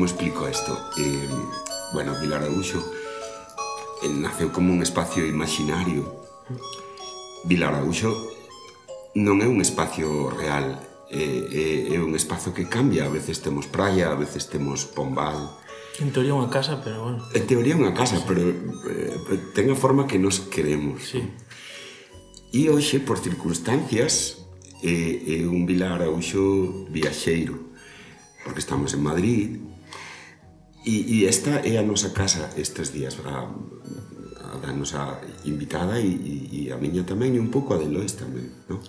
[0.00, 0.78] como explico isto?
[0.96, 1.28] Eh,
[1.92, 2.80] bueno, Vilar Araúxo
[4.02, 6.24] eh, naceu como un espacio imaginario.
[7.44, 8.08] Vilar Araúxo
[9.12, 10.80] non é un espacio real,
[11.12, 15.36] é, é, é un espacio que cambia, a veces temos praia, a veces temos pombal.
[16.00, 17.20] En teoría unha casa, pero bueno.
[17.36, 18.24] En teoría unha casa, sí.
[18.24, 21.12] pero eh, ten a forma que nos queremos.
[21.12, 21.28] Sí.
[22.56, 24.48] E hoxe, por circunstancias,
[24.80, 27.68] é, é un Vilar Araúxo viaxeiro,
[28.48, 29.69] porque estamos en Madrid,
[30.84, 36.08] E, e esta é a nosa casa estes días, a, a da nosa invitada e,
[36.08, 38.80] e a miña tamén e un pouco a de Lois tamén, non?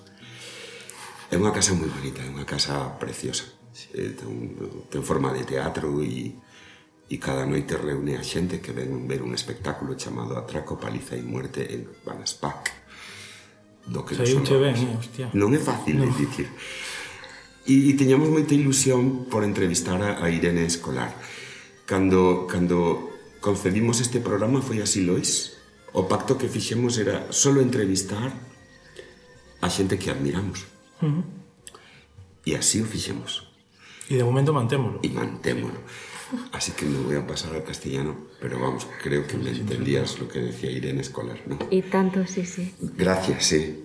[1.32, 3.48] É unha casa moi bonita, é unha casa preciosa.
[3.76, 3.92] Sí.
[3.96, 4.56] Eh, ten,
[4.88, 6.32] ten forma de teatro e,
[7.12, 11.24] e cada noite reúne a xente que ven ver un espectáculo chamado Atraco, Paliza e
[11.28, 12.72] Muerte en Banaspac.
[13.84, 15.28] Do que Saiu che ben, eh, hostia.
[15.36, 16.08] Non é fácil no.
[16.08, 16.48] de dicir.
[17.68, 21.12] E, e teñamos moita ilusión por entrevistar a Irene Escolar.
[21.92, 23.12] Cando, cando
[23.44, 25.60] concebimos este programa foi así, Lois.
[25.92, 28.32] O pacto que fixemos era solo entrevistar
[29.60, 30.64] a xente que admiramos.
[31.04, 31.24] Uh -huh.
[32.48, 33.44] E así o fixemos.
[34.08, 35.04] E de momento mantémolo.
[35.04, 35.84] E mantémolo.
[36.56, 40.32] Así que me voy a pasar al castellano, pero vamos, creo que me entendías lo
[40.32, 41.60] que decía Irene Escolar, ¿no?
[41.68, 42.72] Y tanto, sí, sí.
[42.96, 43.84] Gracias, sí.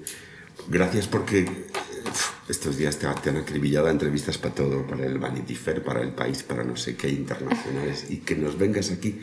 [0.70, 1.42] Gracias porque
[2.48, 6.02] estos días te, te han acribillado a entrevistas para todo, para el Vanity Fair, para
[6.02, 8.06] el país, para no sé qué internacionales.
[8.10, 9.18] Y que nos vengas aquí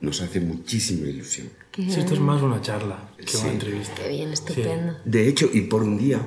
[0.00, 1.48] nos hace muchísima ilusión.
[1.76, 3.38] Si esto es más una charla que Sí.
[3.42, 3.94] una entrevista.
[3.94, 4.96] qué bien, estupendo.
[5.04, 6.20] De hecho, y por un día,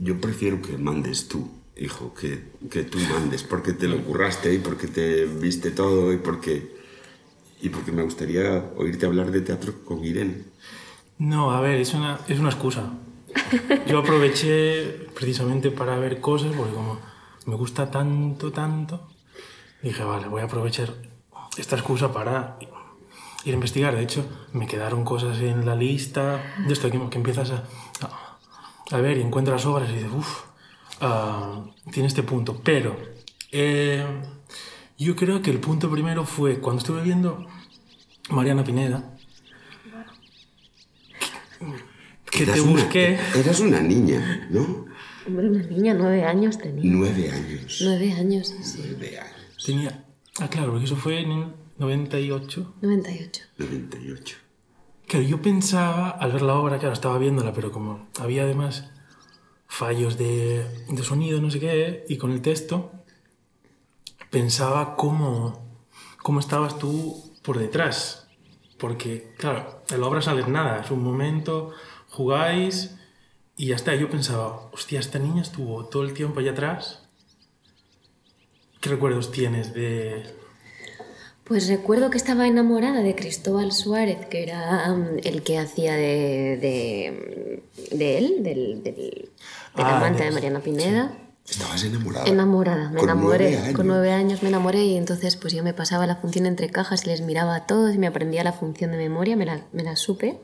[0.00, 4.58] yo prefiero que mandes tú, hijo, que, que tú mandes, porque te lo curraste y
[4.58, 6.74] porque te viste todo y porque,
[7.62, 10.42] y porque me gustaría oírte hablar de teatro con Irene.
[11.18, 12.92] No, a ver, es una, es una excusa.
[13.86, 16.98] Yo aproveché precisamente para ver cosas, porque como
[17.46, 19.08] me gusta tanto, tanto,
[19.82, 20.94] dije, vale, voy a aprovechar
[21.56, 22.58] esta excusa para
[23.44, 23.94] ir a investigar.
[23.94, 27.64] De hecho, me quedaron cosas en la lista de esto que, que empiezas a,
[28.90, 30.42] a, ver y encuentras obras y dices, uff,
[31.92, 32.60] tiene este punto.
[32.62, 32.96] Pero
[33.52, 34.04] eh,
[34.98, 37.46] yo creo que el punto primero fue cuando estuve viendo
[38.30, 39.15] Mariana Pineda,
[42.30, 43.18] que te Eras una- busqué.
[43.36, 44.86] eras una niña, ¿no?
[45.26, 46.82] Hombre, una niña, nueve años tenía.
[46.84, 47.80] Nueve años.
[47.82, 48.82] Nueve años, sí.
[48.84, 49.64] Nueve años.
[49.64, 50.04] Tenía.
[50.38, 52.74] Ah, claro, porque eso fue en el 98.
[52.82, 53.42] 98.
[53.58, 54.36] 98.
[55.06, 58.90] Claro, yo pensaba, al ver la obra, claro, estaba viéndola, pero como había además
[59.68, 62.92] fallos de, de sonido, no sé qué, y con el texto,
[64.30, 65.78] pensaba cómo,
[66.22, 68.28] cómo estabas tú por detrás.
[68.78, 71.70] Porque, claro, en la obra sales nada, es un momento,
[72.16, 72.94] jugáis
[73.56, 73.94] y ya está.
[73.94, 77.02] Yo pensaba, hostia, esta niña estuvo todo el tiempo allá atrás.
[78.80, 80.22] ¿Qué recuerdos tienes de,
[81.44, 86.58] Pues recuerdo que estaba enamorada de Cristóbal Suárez, que era um, el que hacía de,
[86.60, 87.62] de,
[87.96, 89.30] de él, del, del, del
[89.74, 91.12] Ah, amante de- de Mariana Pineda.
[91.48, 92.26] Estabas enamorada.
[92.26, 93.52] Enamorada, me Con enamoré.
[93.52, 93.72] nueve.
[93.72, 97.04] Con nueve años me enamoré y entonces pues yo me pasaba la función entre cajas
[97.04, 99.84] y les miraba a todos y me aprendía la función de memoria, me la, me
[99.84, 100.40] la supe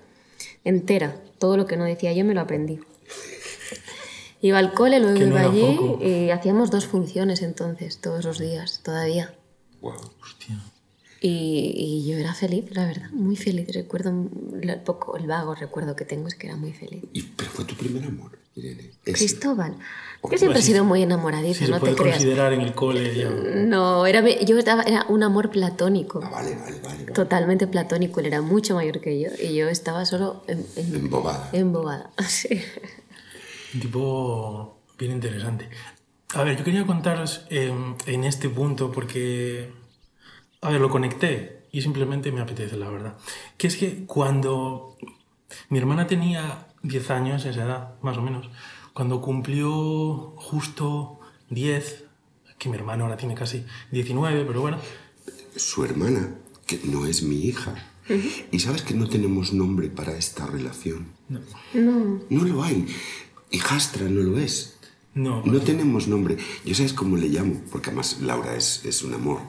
[0.64, 1.16] entera.
[1.38, 2.80] Todo lo que no decía yo me lo aprendí.
[4.40, 6.04] Iba al cole, luego no iba allí poco.
[6.04, 9.34] y hacíamos dos funciones entonces, todos los días, todavía.
[9.80, 9.94] Wow.
[10.20, 10.58] hostia,
[11.24, 11.72] Y,
[12.04, 13.68] y yo era feliz, la verdad, muy feliz.
[13.72, 14.10] Recuerdo
[14.60, 17.04] el poco, el vago recuerdo que tengo es que era muy feliz.
[17.12, 18.90] Y, pero fue tu primer amor, Irene.
[19.04, 19.12] Ese.
[19.12, 19.76] Cristóbal,
[20.28, 22.16] que siempre he sido muy si enamoradiza, se no puede te creas.
[22.16, 23.30] considerar en el cole ya.
[23.30, 26.98] No, era, yo estaba, era un amor platónico, Ah, vale, vale, vale.
[27.04, 27.12] vale.
[27.12, 28.18] totalmente platónico.
[28.18, 31.50] Él era mucho mayor que yo y yo estaba solo en, en- Embobada.
[31.52, 32.10] embobada.
[32.26, 32.60] Sí.
[33.74, 35.68] Un tipo bien interesante.
[36.34, 37.72] A ver, yo quería contaros eh,
[38.06, 39.70] en este punto porque,
[40.62, 43.16] a ver, lo conecté y simplemente me apetece, la verdad.
[43.58, 44.96] Que es que cuando
[45.68, 48.48] mi hermana tenía 10 años, esa edad, más o menos,
[48.92, 51.18] cuando cumplió justo
[51.50, 52.04] 10,
[52.58, 54.78] que mi hermano ahora tiene casi 19, pero bueno,
[55.56, 56.34] Su hermana,
[56.66, 57.74] que no es mi hija.
[58.50, 61.06] Y sabes que no tenemos nombre para esta relación.
[61.28, 61.40] no,
[61.74, 62.86] No, No lo hay.
[63.50, 64.78] Hijastra no lo es.
[65.14, 66.36] no, No tenemos nombre.
[66.64, 69.40] Yo sabes cómo le llamo, porque además Laura es, es un amor.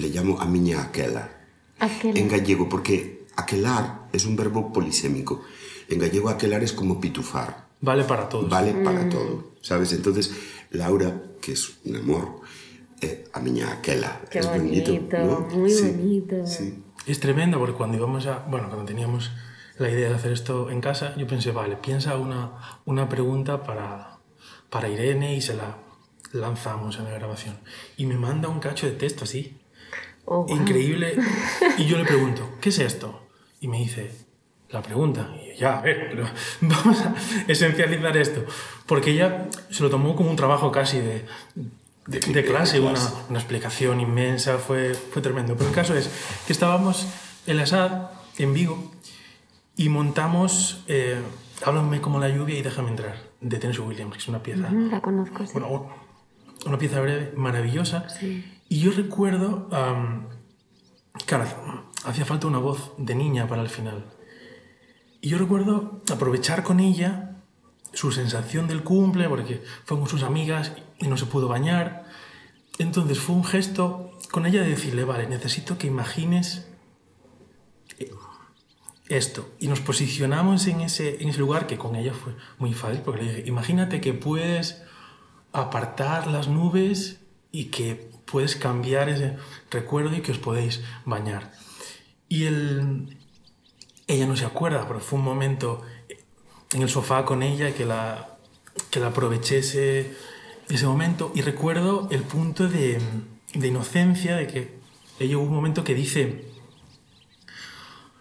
[0.00, 1.30] Le llamo a miña aquela.
[1.78, 2.16] aquel.
[2.16, 5.42] En gallego, porque aquelar es un verbo polisémico.
[5.88, 7.68] En gallego aquelar es como pitufar.
[7.80, 8.48] vale para todos.
[8.50, 9.92] Vale para todo, ¿sabes?
[9.92, 10.32] Entonces,
[10.70, 12.40] Laura, que es un amor,
[13.00, 14.20] eh, a miña aquela.
[14.30, 15.40] Qué es bonito, bonito, ¿no?
[15.56, 16.46] muy Sí, bonito.
[16.46, 16.82] Sí.
[17.06, 19.30] Es tremendo porque cuando íbamos a, bueno, cuando teníamos
[19.78, 24.18] la idea de hacer esto en casa, yo pensé, vale, piensa una, una pregunta para,
[24.70, 25.78] para Irene y se la,
[26.32, 27.56] lanzamos en la grabación.
[27.96, 29.57] Y me manda un cacho de texto así.
[30.30, 30.56] Oh, wow.
[30.56, 31.16] Increíble.
[31.78, 33.26] Y yo le pregunto, ¿qué es esto?
[33.60, 34.10] Y me dice,
[34.70, 35.30] la pregunta.
[35.42, 36.28] Y yo, ya, a ver, pero
[36.60, 37.14] vamos a
[37.46, 38.44] esencializar esto.
[38.86, 41.24] Porque ella se lo tomó como un trabajo casi de,
[42.06, 45.56] de, de clase, una, una explicación inmensa, fue, fue tremendo.
[45.56, 46.10] Pero el caso es
[46.46, 47.06] que estábamos
[47.46, 48.92] en la SAD, en Vigo,
[49.76, 51.20] y montamos eh,
[51.64, 54.90] Háblame como la lluvia y déjame entrar, de Tennessee Williams, que es una pieza Mm,
[54.90, 55.52] La conozco, sí.
[55.54, 55.88] bueno,
[56.66, 58.06] una pieza breve, maravillosa.
[58.68, 59.68] Y yo recuerdo,
[61.26, 64.04] claro, hacía falta una voz de niña para el final.
[65.20, 67.36] Y yo recuerdo aprovechar con ella
[67.92, 72.04] su sensación del cumple, porque fue con sus amigas y no se pudo bañar.
[72.78, 76.68] Entonces fue un gesto con ella de decirle, vale, necesito que imagines
[79.08, 79.50] esto.
[79.58, 83.22] Y nos posicionamos en ese, en ese lugar que con ella fue muy fácil, porque
[83.22, 84.82] le dije, imagínate que puedes
[85.52, 87.20] apartar las nubes
[87.50, 89.36] y que puedes cambiar ese
[89.70, 91.52] recuerdo y que os podéis bañar.
[92.28, 95.82] Y ella no se acuerda, pero fue un momento
[96.72, 98.38] en el sofá con ella que la,
[98.90, 100.14] que la aproveché ese,
[100.68, 103.00] ese momento y recuerdo el punto de,
[103.54, 104.78] de inocencia de que
[105.18, 106.44] ella hubo un momento que dice,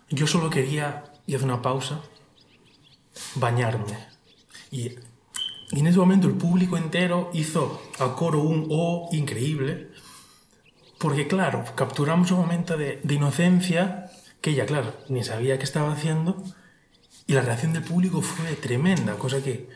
[0.10, 2.02] yo solo quería, y hace una pausa,
[3.36, 4.08] bañarme.
[4.72, 4.92] Y,
[5.72, 9.90] y en ese momento el público entero hizo a coro un O increíble,
[10.98, 14.10] porque claro, capturamos un momento de, de inocencia
[14.42, 16.44] que ella, claro, ni sabía qué estaba haciendo,
[17.26, 19.70] y la reacción del público fue tremenda, cosa que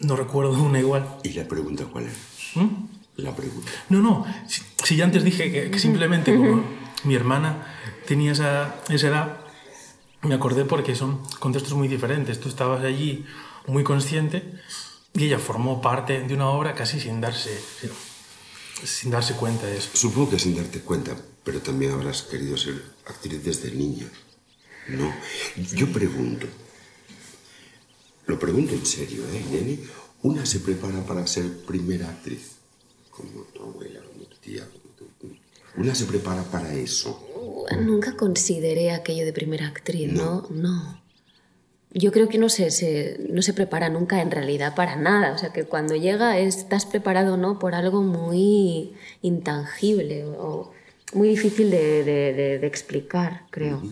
[0.00, 1.08] no recuerdo una igual.
[1.22, 2.16] ¿Y la pregunta cuál es?
[2.54, 2.68] ¿Mm?
[3.16, 3.70] La pregunta.
[3.88, 6.64] No, no, si, si ya antes dije que, que simplemente como
[7.04, 7.66] mi hermana
[8.06, 9.38] tenía esa, esa edad,
[10.22, 12.40] me acordé porque son contextos muy diferentes.
[12.40, 13.24] Tú estabas allí
[13.66, 14.52] muy consciente
[15.14, 17.58] y ella formó parte de una obra casi sin darse,
[18.84, 19.90] sin, darse cuenta de eso.
[19.94, 24.06] Supongo que sin darte cuenta, pero también habrás querido ser actriz desde niña.
[24.88, 25.12] No.
[25.74, 26.46] Yo pregunto,
[28.26, 29.78] lo pregunto en serio, ¿eh, nene?
[30.22, 32.52] ¿Una se prepara para ser primera actriz?
[33.10, 35.28] Como tu abuela, como tu tía, como tu...
[35.76, 37.28] ¿Una se prepara para eso?
[37.80, 40.46] Nunca consideré aquello de primera actriz, ¿no?
[40.50, 41.07] No.
[41.92, 45.32] Yo creo que no se, se- no se prepara nunca en realidad para nada.
[45.32, 48.92] O sea, que cuando llega es- estás preparado no por algo muy
[49.22, 50.72] intangible o
[51.14, 53.82] muy difícil de, de- de- de explicar, creo.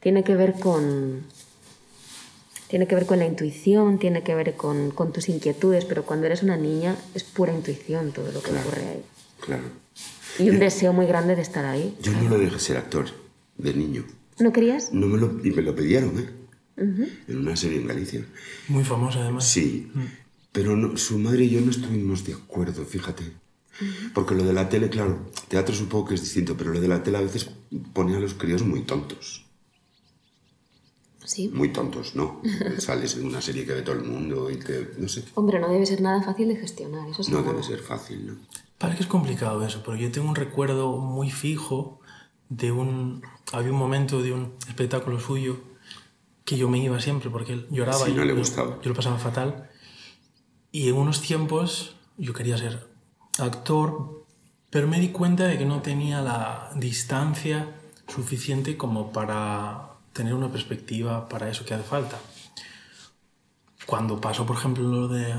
[0.00, 1.22] Tiene que ver con...
[2.68, 6.24] Tiene que ver con la intuición, tiene que ver con, con tus inquietudes, pero cuando
[6.26, 9.02] eres una niña es pura intuición todo lo que ocurre ahí.
[9.40, 9.64] Claro.
[10.38, 11.94] Y un deseo muy grande de estar ahí.
[12.00, 13.06] Yo no lo dejé ser actor
[13.58, 14.04] de niño.
[14.38, 14.90] ¿No querías?
[14.92, 16.28] No me lo, y me lo pidieron, ¿eh?
[16.76, 18.26] En una serie en Galicia.
[18.68, 19.46] Muy famosa además.
[19.48, 19.90] Sí,
[20.52, 23.24] pero no- su madre y yo no estuvimos de acuerdo, fíjate.
[24.14, 27.02] Porque lo de la tele, claro, teatro supongo que es distinto, pero lo de la
[27.02, 27.50] tele a veces
[27.92, 29.46] pone a los críos muy tontos.
[31.24, 31.48] Sí.
[31.48, 32.42] Muy tontos, ¿no?
[32.78, 35.68] Sales en una serie que ve todo el mundo y que, no sé, Hombre, no
[35.70, 38.36] debe ser nada fácil de gestionar, eso no debe ser fácil, ¿no?
[38.78, 42.00] Parece que es complicado eso, pero yo tengo un recuerdo muy fijo
[42.48, 43.22] de un...
[43.52, 45.60] Había un momento de un espectáculo suyo
[46.44, 48.78] que yo me iba siempre porque él lloraba Sí, y no le yo- gustaba.
[48.82, 49.70] Yo, lo pasaba fatal.
[50.72, 52.86] Y en unos tiempos yo quería ser
[53.38, 54.24] actor,
[54.70, 57.74] pero me di cuenta de que no tenía la distancia
[58.08, 62.18] suficiente como para tener una perspectiva para eso que hace falta.
[63.86, 65.32] Cuando pasó, por ejemplo, lo de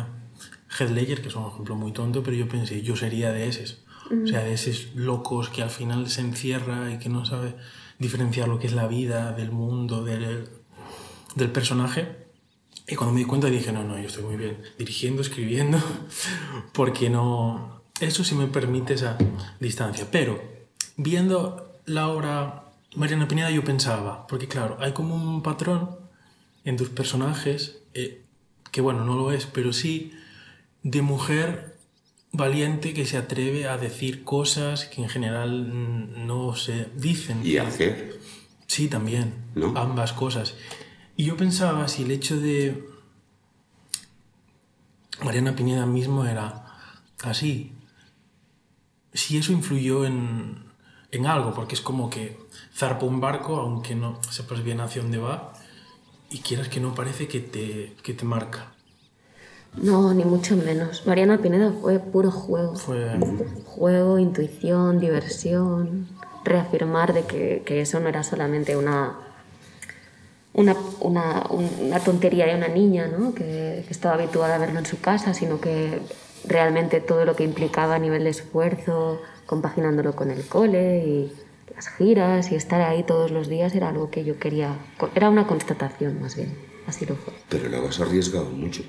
[0.77, 3.79] Heath Ledger, que es un ejemplo muy tonto, pero yo pensé, yo sería de esos.
[4.24, 7.55] O sea, de esos locos que al final se encierra y que no sabe
[8.00, 10.50] diferenciar lo que es la vida del mundo, del,
[11.35, 12.23] del personaje.
[12.87, 15.79] Y cuando me di cuenta dije, no, no, yo estoy muy bien dirigiendo, escribiendo,
[16.73, 17.81] porque no...
[17.99, 19.17] Eso sí me permite esa
[19.59, 20.07] distancia.
[20.11, 20.41] Pero
[20.97, 22.63] viendo la obra
[22.95, 25.97] Mariana Pineda yo pensaba, porque claro, hay como un patrón
[26.63, 28.23] en tus personajes, eh,
[28.71, 30.13] que bueno, no lo es, pero sí
[30.83, 31.77] de mujer
[32.31, 37.45] valiente que se atreve a decir cosas que en general no se dicen.
[37.45, 38.19] Y hacer,
[38.67, 39.33] Sí, también.
[39.55, 39.73] ¿No?
[39.75, 40.55] Ambas cosas.
[41.15, 42.89] Y yo pensaba si el hecho de
[45.24, 46.65] Mariana Pineda mismo era
[47.24, 47.74] así,
[49.13, 50.63] si eso influyó en,
[51.12, 52.38] en algo, porque es como que
[52.74, 55.53] zarpa un barco, aunque no sepas bien hacia dónde va,
[56.32, 58.74] y quieras que no parece que te, que te marca.
[59.75, 61.05] No, ni mucho menos.
[61.05, 62.75] Mariana Pineda fue puro juego.
[62.75, 63.20] Fue...
[63.65, 66.08] Juego, intuición, diversión,
[66.43, 69.17] reafirmar de que, que eso no era solamente una,
[70.53, 73.33] una, una, un- una tontería de una niña, ¿no?
[73.33, 76.00] que, que estaba habituada a verlo en su casa, sino que
[76.48, 81.33] realmente todo lo que implicaba a nivel de esfuerzo, compaginándolo con el cole y
[81.75, 84.77] las giras y estar ahí todos los días era algo que yo quería,
[85.15, 86.55] era una constatación más bien,
[86.86, 87.33] así lo fue.
[87.50, 88.83] Pero lo has arriesgado mucho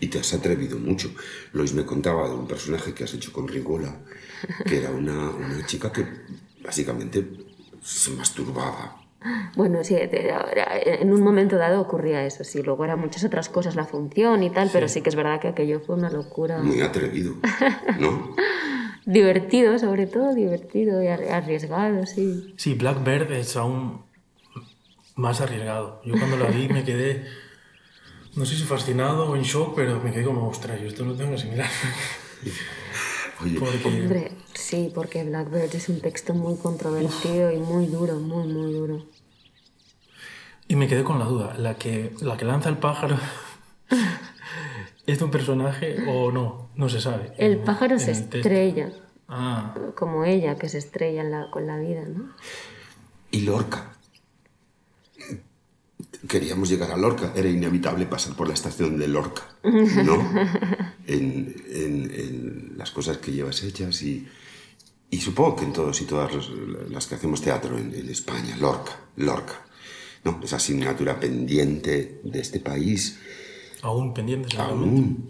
[0.00, 1.10] y te has atrevido mucho.
[1.52, 3.94] Lois me contaba de un personaje que has hecho con Rigola,
[4.64, 6.06] que era una, una chica que
[6.64, 7.26] básicamente
[7.82, 8.99] se masturbaba.
[9.54, 13.84] Bueno, sí, en un momento dado ocurría eso, sí, luego eran muchas otras cosas, la
[13.84, 16.58] función y tal, pero sí que es verdad que aquello fue una locura.
[16.58, 17.34] Muy atrevido,
[17.98, 18.34] ¿no?
[19.04, 22.54] divertido, sobre todo divertido y arriesgado, sí.
[22.56, 24.02] Sí, Blackbird es aún
[25.16, 26.00] más arriesgado.
[26.04, 27.26] Yo cuando la vi me quedé,
[28.36, 31.14] no sé si fascinado o en shock, pero me quedé como, ostras, yo esto no
[31.14, 31.68] tengo que asimilar.
[33.42, 38.72] Oye, Hombre, sí, porque Blackbird es un texto muy controvertido y muy duro, muy, muy
[38.72, 39.06] duro.
[40.68, 43.18] Y me quedé con la duda, la que, la que lanza el pájaro,
[45.06, 46.68] ¿es un personaje o no?
[46.76, 47.32] No se sabe.
[47.38, 48.92] El pájaro se estrella.
[49.28, 49.74] Ah.
[49.96, 52.30] Como ella, que se estrella con la vida, ¿no?
[53.30, 53.92] Y Lorca.
[56.28, 60.30] Queríamos llegar a Lorca, era inevitable pasar por la estación de Lorca, ¿no?
[61.06, 64.26] en, las cosas que llevas hechas y,
[65.10, 66.32] y, supongo que en todos y todas
[66.88, 69.66] las que hacemos teatro en, España, Lorca, Lorca,
[70.24, 70.40] ¿no?
[70.42, 73.18] Esa asignatura pendiente de este país.
[73.82, 75.28] Aún pendiente, Aún.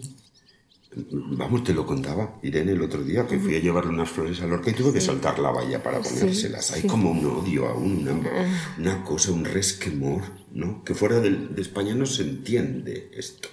[0.93, 4.45] Vamos, te lo contaba Irene el otro día, que fui a llevarle unas flores a
[4.45, 6.71] Lorca y tuve que saltar la valla para ponérselas.
[6.71, 10.21] Hay como un odio aún, una, una, cosa, un resquemor,
[10.53, 10.83] ¿no?
[10.83, 13.49] Que fuera de, de, España no se entiende esto.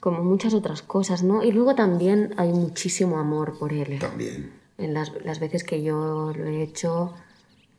[0.00, 1.42] Como muchas otras cosas, ¿no?
[1.42, 3.94] Y luego también hay muchísimo amor por él.
[3.94, 3.98] ¿eh?
[3.98, 4.52] También.
[4.78, 7.14] En las, las, veces que yo lo he hecho,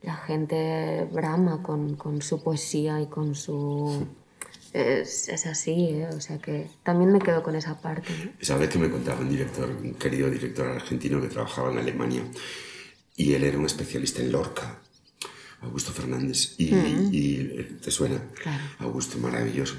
[0.04, 4.08] la gente brama con, con su poesía y con su
[4.74, 6.10] es, es así, ¿eh?
[6.16, 8.10] o sea que también me quedo con esa parte.
[8.24, 8.32] ¿no?
[8.40, 12.24] Esa vez que me contaba un director, un querido director argentino que trabajaba en Alemania
[13.16, 14.81] y él era un especialista en Lorca,
[15.62, 17.10] Augusto Fernández, y, mm.
[17.12, 18.64] y eh, te suena, claro.
[18.80, 19.76] Augusto maravilloso.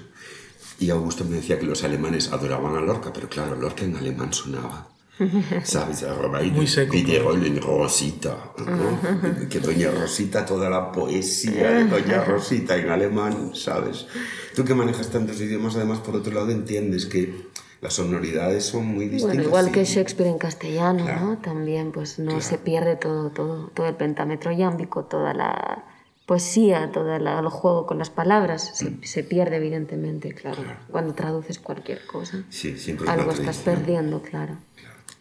[0.78, 4.32] Y Augusto me decía que los alemanes adoraban a Lorca, pero claro, Lorca en alemán
[4.32, 4.92] sonaba
[5.64, 6.04] ¿Sabes?
[6.52, 6.94] Muy seco.
[6.94, 9.48] en Rosita, ¿no?
[9.48, 14.06] Que Doña Rosita, toda la poesía de Doña Rosita en alemán, ¿sabes?
[14.54, 17.46] Tú que manejas tantos idiomas, además, por otro lado, entiendes que
[17.82, 19.36] las sonoridades son muy distintas.
[19.36, 21.38] Bueno, igual que Shakespeare en castellano, ¿no?
[21.38, 25.84] También, pues no se pierde todo, todo, todo el pentámetro yámbico, toda la
[26.24, 32.06] poesía, todo el juego con las palabras, se, se pierde evidentemente, claro, cuando traduces cualquier
[32.06, 32.44] cosa.
[32.48, 34.56] Sí, siempre Algo estás perdiendo, claro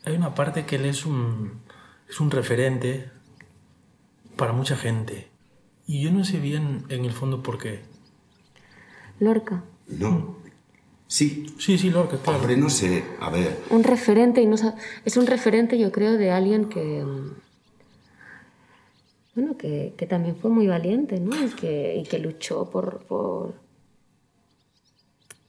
[0.04, 1.62] hay una parte que él es un,
[2.10, 3.10] es un referente
[4.36, 5.30] para mucha gente.
[5.86, 7.82] Y yo no sé bien en el fondo por qué.
[9.20, 9.64] Lorca.
[9.88, 10.38] No.
[11.12, 11.54] Sí.
[11.60, 12.40] Sí, sí, Lorca, claro.
[12.40, 13.58] Hombre, no sé, a ver.
[13.70, 14.56] Un referente, y no
[15.04, 17.06] es un referente, yo creo, de alguien que.
[19.36, 21.36] Bueno, que, que también fue muy valiente, ¿no?
[21.36, 23.56] Y que, y que luchó por, por,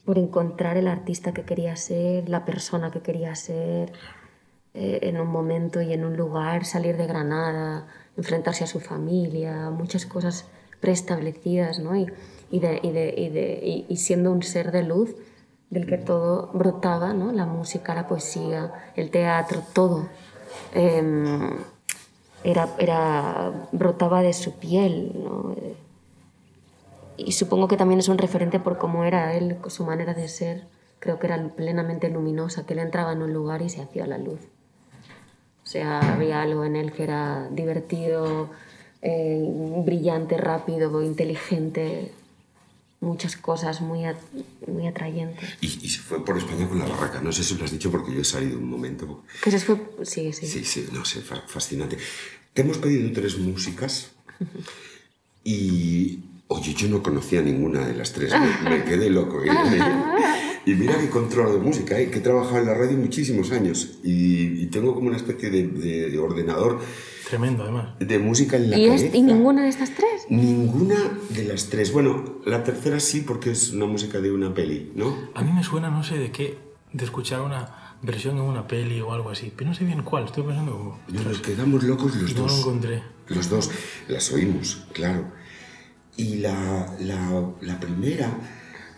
[0.04, 3.92] por encontrar el artista que quería ser, la persona que quería ser
[4.75, 9.71] eh, en un momento y en un lugar, salir de Granada, enfrentarse a su familia,
[9.71, 10.45] muchas cosas
[10.81, 11.95] preestablecidas, ¿no?
[11.95, 12.09] Y,
[12.50, 15.14] y, de, y, de, y, siendo un ser de luz
[15.73, 17.33] del que todo brotaba, ¿no?
[17.33, 20.07] La música, la poesía, el teatro, todo.
[20.75, 21.50] Em,
[22.45, 25.57] era, era, brotaba de su piel, ¿no?
[27.17, 30.67] Y supongo que también es un referente por cómo era él, su manera de ser.
[30.99, 34.19] Creo que era plenamente luminosa, que él entraba en un lugar y se hacía la
[34.19, 34.41] luz.
[35.62, 38.50] O sea, había algo en él que era divertido,
[39.00, 39.43] eh,
[39.87, 42.12] brillante, rápido, inteligente,
[43.03, 44.05] muchas cosas muy,
[44.67, 45.51] muy atrayentes.
[45.61, 47.21] Y, se fue por España con la barraca.
[47.21, 49.25] No sé si lo has dicho porque yo he salido un momento.
[49.43, 50.47] Que se fue, sí, sí.
[50.47, 51.99] Sí, sí, no sé, fascinante.
[52.55, 54.13] Te hemos pedido tres músicas
[55.45, 58.33] y, oye, yo no conocía ninguna de las tres,
[58.65, 59.43] me, quedé loco.
[59.43, 59.51] ¿eh?
[60.64, 62.11] Y mira que controlo de música, ¿eh?
[62.11, 66.19] que he trabajado en la radio muchísimos años y, tengo como una especie de, de,
[66.19, 66.81] ordenador.
[67.28, 67.99] Tremendo, además.
[67.99, 69.16] De música en la ¿Y, cabeza.
[69.16, 70.26] ¿Y ninguna de estas tres?
[70.31, 70.97] Ninguna
[71.31, 71.92] de las tres.
[71.92, 75.14] Bueno, la tercera sí, porque es una música de una peli, ¿no?
[75.35, 76.59] A mí me suena, no sé de qué,
[76.92, 80.25] de escuchar una versión en una peli o algo así, pero no sé bien cuál,
[80.25, 81.00] estoy pensando como...
[81.09, 82.47] Nos quedamos locos los y dos.
[82.47, 83.02] No lo encontré.
[83.28, 83.71] Los dos,
[84.09, 85.25] las oímos, claro.
[86.16, 88.31] Y la, la, la primera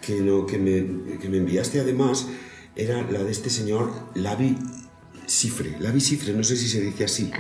[0.05, 2.29] que, no, que, me, que me enviaste además
[2.77, 4.57] era la de este señor Lavi
[5.27, 5.77] Cifre.
[5.81, 7.31] Lavi Cifre, no sé si se dice así.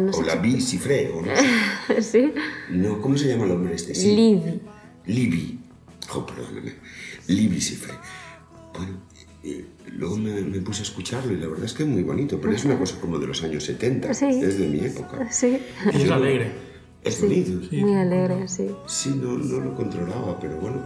[0.00, 2.02] no o Lavi Cifre, o no sé.
[2.02, 2.32] ¿Sí?
[2.70, 3.94] No, ¿cómo se llama el hombre este?
[3.94, 4.14] Sí.
[4.14, 4.60] Livi.
[5.06, 5.58] Livi.
[6.14, 6.74] Oh, perdóname.
[7.28, 7.94] Livi Cifre.
[8.74, 8.98] Bueno,
[9.44, 12.40] eh, luego me, me puse a escucharlo y la verdad es que es muy bonito,
[12.40, 14.26] pero es una cosa como de los años 70, Sí.
[14.26, 15.30] es de mi época.
[15.32, 15.60] Sí,
[15.94, 16.52] Y es alegre.
[17.02, 17.52] Es bonito.
[17.72, 18.68] muy alegre, sí.
[18.86, 20.84] Sí, no, no lo controlaba, pero bueno,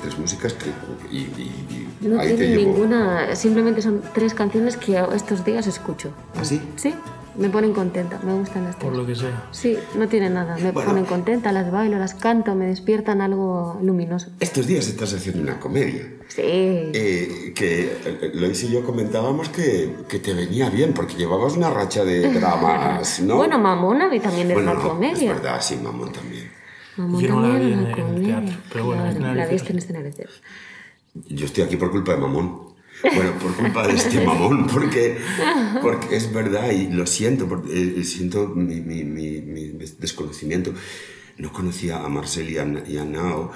[0.00, 0.70] tres músicas que,
[1.10, 2.72] y, y- y No ahí te tiene llevo.
[2.72, 6.10] ninguna, simplemente son tres canciones que estos días escucho.
[6.38, 6.60] ¿Ah, sí?
[6.76, 6.94] Sí,
[7.36, 8.88] me ponen contenta, me gustan las tres.
[8.90, 9.44] Por lo que sea.
[9.50, 10.90] Sí, no tiene nada, me Bueno.
[10.90, 14.28] ponen contenta, las bailo, las canto, me despiertan algo luminoso.
[14.40, 16.12] Estos días estás haciendo una comedia.
[16.28, 21.70] Sí, Eh, que Lois y yo comentábamos que, que te venía bien, porque llevabas una
[21.70, 23.36] racha de dramas, ¿no?
[23.36, 25.30] bueno, Mamona y también es Bueno, una no, comedia.
[25.32, 26.50] Es verdad, sí, Mamón también.
[26.96, 29.34] Mamón Yo no la también vi es en- en el teatro, pero bueno, en Claro,
[29.34, 29.50] la escenarios.
[29.52, 30.12] viste en escenario.
[31.28, 32.66] Yo estoy aquí por culpa de Mamón.
[33.14, 35.18] Bueno, por culpa de este mamón, porque,
[35.82, 40.72] porque es verdad y lo siento, porque, eh, siento mi, mi- mi- mi des- desconocimiento.
[41.36, 43.52] No conocía a Marcel y a, y a Nao.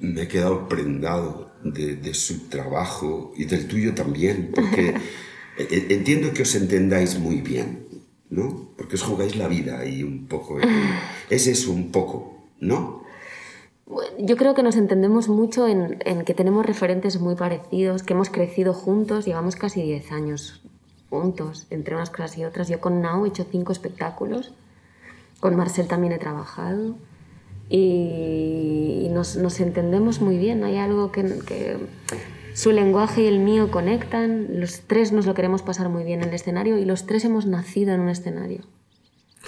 [0.00, 4.94] Me he quedado prendado de, de su trabajo y del tuyo también, porque
[5.58, 7.86] eh, entiendo que os entendáis muy bien,
[8.30, 8.70] ¿no?
[8.78, 10.58] Porque os jugáis la vida y un poco.
[10.58, 10.64] eh,
[11.28, 13.02] es eso, un poco, ¿no?
[14.18, 18.74] Yo creo que nos entendemos mucho en, que tenemos referentes muy parecidos, que hemos crecido
[18.74, 20.62] juntos, llevamos casi 10 años
[21.08, 22.68] juntos, entre unas cosas y otras.
[22.68, 24.52] Yo con Nao he hecho cinco espectáculos,
[25.40, 26.96] con Marcel también he trabajado
[27.70, 30.64] y, nos, entendemos muy bien.
[30.64, 31.78] Hay algo que
[32.58, 36.30] su lenguaje y el mío conectan, los tres nos lo queremos pasar muy bien en
[36.30, 38.62] el escenario y los tres hemos nacido en un escenario.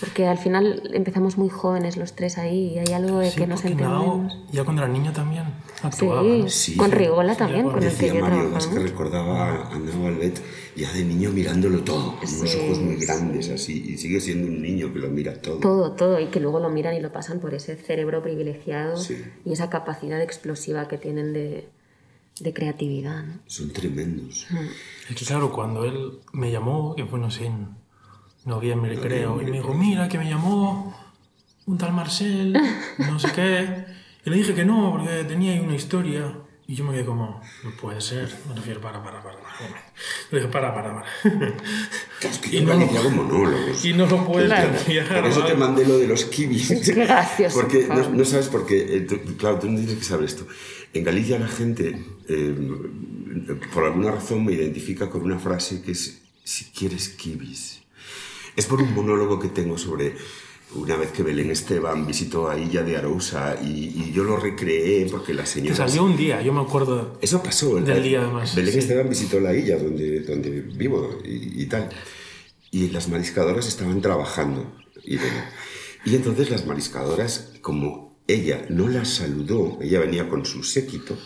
[0.01, 3.47] Porque al final empezamos muy jóvenes los tres ahí y hay algo de Sí, que
[3.47, 4.35] nos entendemos.
[4.51, 6.23] ya cuando era niña también Sí, actuaba.
[6.23, 6.49] ¿no?
[6.49, 6.97] Sí, con sí.
[6.97, 8.81] Rigola Sí, también, con el que yo Mario, es que trabajaba.
[8.83, 10.41] recordaba a Nao Albet
[10.75, 13.05] ya de niño mirándolo todo, con unos Sí, ojos muy sí.
[13.07, 15.57] grandes así, y sigue siendo un niño que lo mira todo.
[15.59, 19.23] Todo, todo, y que luego lo miran y lo pasan por ese cerebro privilegiado Sí.
[19.45, 21.69] y esa capacidad explosiva que tienen de,
[22.41, 23.23] de creatividad.
[23.25, 23.35] ¿no?
[23.47, 24.47] Son tremendos.
[25.11, 27.80] Es que claro, cuando él me llamó, que fue, no sé, en
[28.45, 30.97] noviembre creo, y me dijo, mira, que me llamó
[31.67, 32.57] un tal Marcel,
[32.99, 33.85] no sé qué.
[34.25, 36.33] Y le dije que no, porque tenía ahí una historia.
[36.67, 38.33] Y yo me quedé como, no puede ser.
[38.49, 39.37] Me refiero, para, para, para.
[39.41, 39.83] para.
[40.31, 41.07] Le dije, para, para, para.
[42.23, 43.85] Es que Y no- hago monólogos.
[43.85, 44.71] Y no lo puedes Claro.
[44.71, 46.69] plantear, Por eso te mandé lo de los kibis.
[46.85, 48.99] Qué gracioso, Porque por no, no sabes por qué.
[48.99, 50.47] eh, tú- claro, tú no dices que sabes esto.
[50.95, 52.55] En Galicia la gente, eh,
[53.75, 57.80] por alguna razón, me identifica con una frase que es: si quieres kibis.
[58.57, 60.15] Es por un monólogo que tengo sobre
[60.75, 65.07] una vez que Belén Esteban visitó a Illa de Arousa y, y yo lo recreé
[65.11, 65.75] porque la señora.
[65.75, 67.19] salió un día, yo me acuerdo.
[67.21, 67.81] Eso pasó.
[67.81, 68.79] Del día, además, Belén sí.
[68.79, 71.89] Esteban visitó la isla donde, donde vivo y, y tal.
[72.71, 74.73] Y las mariscadoras estaban trabajando.
[75.05, 81.19] Y, entonces las mariscadoras, como ella no las saludó, ella venía con su séquito,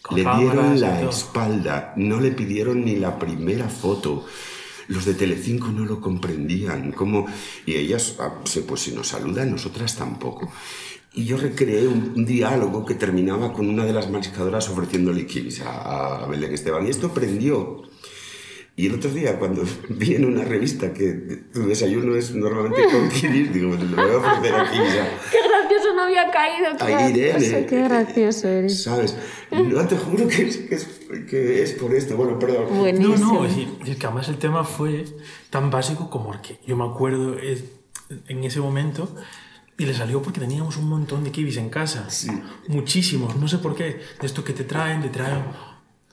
[0.00, 4.26] Con le dieron la espalda, no le pidieron ni la primera foto.
[4.88, 6.92] Los de Telecinco no lo comprendían.
[6.92, 7.26] Como,
[7.64, 10.50] y ellas, ah, pues si nos saludan, nosotras tampoco.
[11.14, 16.24] Y yo recreé un, diálogo que terminaba con una de las mariscadoras ofreciéndole kiwis a,
[16.24, 16.86] a Belén Esteban.
[16.86, 17.82] Y esto prendió.
[18.78, 21.12] Y el otro día, cuando vi en una revista que
[21.52, 24.70] tu desayuno es normalmente con kiwis, digo, "Pues le voy a ofrecer a
[25.96, 26.76] no había caído.
[26.78, 27.28] Qué Irene.
[27.32, 28.82] gracioso, qué gracioso eres.
[28.84, 29.16] ¿Sabes?
[29.50, 30.84] No te juro que es, que es,
[31.28, 32.16] que es por esto.
[32.16, 32.66] Bueno, perdón.
[32.70, 33.32] No, Buenísimo.
[33.34, 35.04] no, es decir, es que además el tema fue
[35.50, 37.64] tan básico como el que yo me acuerdo es-
[38.28, 39.12] en ese momento
[39.78, 42.08] y le salió porque teníamos un montón de kiwis en casa.
[42.08, 42.28] Sí.
[42.68, 44.00] Muchísimos, no sé por qué.
[44.20, 45.42] De esto que te traen, te traen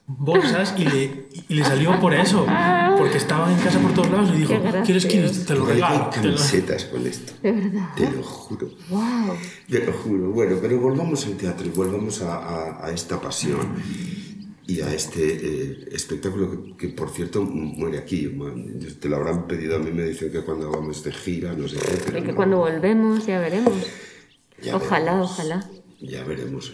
[0.05, 2.45] bolsas y le, y le salió por eso.
[2.97, 4.53] Porque estaban en casa por todos lados y dijo,
[4.85, 5.45] ¿quieres gracioso.
[5.45, 5.95] Te lo que regalo.
[6.05, 7.33] hay te lo- camisetas con esto.
[7.41, 7.89] De verdad.
[7.95, 8.69] Te lo juro.
[8.89, 9.35] Wow.
[9.69, 10.29] Te lo juro.
[10.31, 13.75] Bueno, pero volvamos al teatro y volvamos a, a- a esta pasión
[14.65, 18.27] y a este eh, espectáculo que, que, por cierto, muere aquí.
[18.27, 18.79] Man.
[18.99, 21.77] Te lo habrán pedido a mí, me dicen que cuando vamos de gira, no sé
[21.77, 22.01] qué.
[22.05, 22.35] Pero Y que no.
[22.35, 23.73] cuando volvemos ya veremos.
[24.61, 25.31] Ya ojalá, veremos.
[25.31, 25.69] ojalá.
[26.05, 26.73] Ya veremos.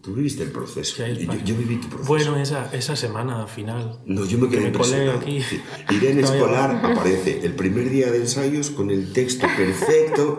[0.00, 0.96] Tú viviste el proceso.
[0.96, 2.08] Sí, yo, viví tu proceso.
[2.08, 4.00] Bueno, esa, esa semana final.
[4.06, 5.18] No, yo me quedé Que me impresionado.
[5.18, 5.42] aquí.
[5.42, 5.60] Sí.
[5.90, 10.38] Irene Escolar aparece el primer día de ensayos con el texto perfecto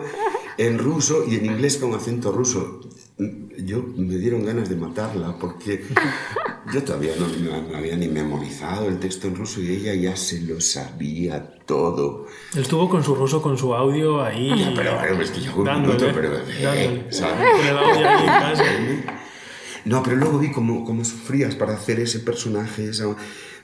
[0.58, 2.80] en ruso y en inglés con acento ruso.
[3.58, 5.84] Yo me dieron ganas de matarla porque
[6.72, 10.16] yo todavía no, no- no había ni memorizado el texto en ruso y ella ya
[10.16, 12.26] se lo sabía todo.
[12.54, 14.72] Él estuvo con su ruso, con su audio ahí.
[14.74, 17.06] Pero bueno, es que llegó un dándole, minuto, pero, eh.
[17.10, 17.50] ¿sabes?
[17.52, 18.64] Con el audio ahí en casa.
[19.84, 23.16] No, pero luego vi cómo, cómo sufrías para hacer ese personaje, esa,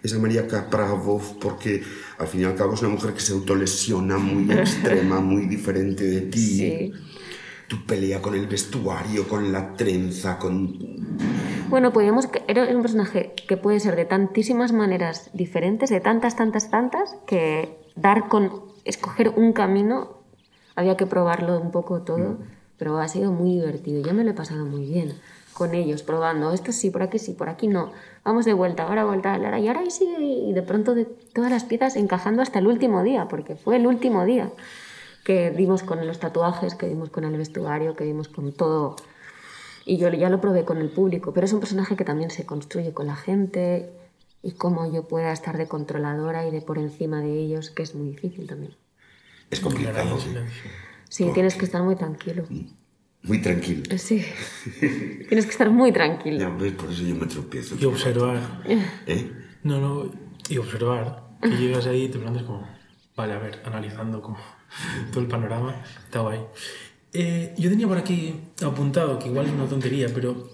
[0.02, 1.82] esa María Kapravov, porque
[2.18, 6.04] al fin y al cabo es una mujer que se autolesiona muy extrema, muy diferente
[6.04, 6.38] de ti.
[6.58, 6.92] Sí.
[7.68, 10.74] Tu pelea con el vestuario, con la trenza, con...
[11.68, 12.26] Bueno, podíamos.
[12.26, 17.14] que- Era un personaje que puede ser de tantísimas maneras diferentes, de tantas, tantas, tantas,
[17.26, 18.62] que dar con.
[18.86, 20.16] escoger un camino,
[20.76, 22.38] había que probarlo un poco todo,
[22.78, 24.02] pero ha sido muy divertido.
[24.02, 25.12] Yo me lo he pasado muy bien
[25.52, 26.54] con ellos, probando.
[26.54, 27.92] Esto sí, por aquí sí, por aquí no.
[28.24, 30.22] Vamos de vuelta, ahora vuelta, ahora y ahora y sigue.
[30.22, 33.86] Y de pronto de todas las piezas encajando hasta el último día, porque fue el
[33.86, 34.48] último día
[35.28, 38.96] que dimos con los tatuajes, que dimos con el vestuario, que dimos con todo.
[39.84, 42.46] Y yo ya lo probé con el público, pero es un personaje que también se
[42.46, 43.90] construye con la gente
[44.42, 47.94] y cómo yo pueda estar de controladora y de por encima de ellos, que es
[47.94, 48.74] muy difícil también.
[49.50, 50.34] Es complicado, sí.
[51.10, 52.44] Sí, tienes que estar muy tranquilo.
[53.22, 53.82] muy tranquilo.
[53.98, 54.24] Sí,
[55.28, 56.38] tienes que estar muy tranquilo.
[56.38, 57.76] Ya ves, por eso yo me tropiezo.
[57.78, 58.62] Y observar.
[59.06, 59.30] ¿Eh?
[59.62, 60.10] No, no,
[60.48, 61.36] y observar.
[61.42, 62.66] Que llegas ahí y te plantas como,
[63.14, 64.38] vale, a ver, analizando como
[65.10, 65.74] todo el panorama.
[66.04, 66.40] Está guay.
[67.12, 70.48] Eh, yo tenía por aquí apuntado, que igual es una tontería, pero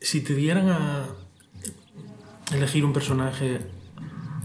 [0.00, 1.06] si te dieran a
[2.52, 3.60] elegir un personaje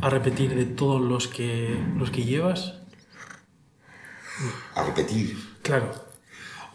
[0.01, 2.75] a repetir de todos los que, los que llevas,
[4.75, 5.36] A repetir.
[5.63, 5.91] claro,